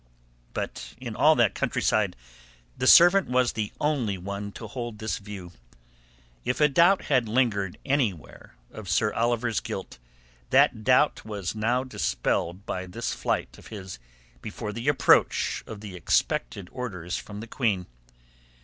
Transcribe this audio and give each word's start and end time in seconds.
But 0.55 0.95
in 0.99 1.15
all 1.15 1.35
that 1.35 1.53
countryside 1.53 2.15
the 2.75 2.87
servant 2.87 3.27
was 3.27 3.53
the 3.53 3.71
only 3.79 4.17
one 4.17 4.51
to 4.53 4.65
hold 4.65 4.97
this 4.97 5.19
view. 5.19 5.51
If 6.43 6.59
a 6.59 6.67
doubt 6.67 7.03
had 7.03 7.29
lingered 7.29 7.77
anywhere 7.85 8.55
of 8.71 8.89
Sir 8.89 9.13
Oliver's 9.13 9.59
guilt, 9.59 9.99
that 10.49 10.83
doubt 10.83 11.23
was 11.23 11.53
now 11.53 11.83
dispelled 11.83 12.65
by 12.65 12.87
this 12.87 13.13
flight 13.13 13.59
of 13.59 13.67
his 13.67 13.99
before 14.41 14.73
the 14.73 14.87
approach 14.87 15.63
of 15.67 15.81
the 15.81 15.95
expected 15.95 16.67
orders 16.71 17.17
from 17.17 17.39
the 17.39 17.45
Queen. 17.45 17.85